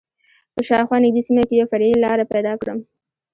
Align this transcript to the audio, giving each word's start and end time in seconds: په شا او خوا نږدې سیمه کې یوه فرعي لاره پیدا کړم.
په 0.53 0.59
شا 0.67 0.77
او 0.81 0.87
خوا 0.89 0.97
نږدې 1.05 1.21
سیمه 1.27 1.43
کې 1.47 1.55
یوه 1.57 1.69
فرعي 1.71 1.93
لاره 2.03 2.25
پیدا 2.33 2.53
کړم. 2.61 2.79